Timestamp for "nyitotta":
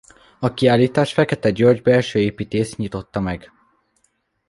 2.75-3.19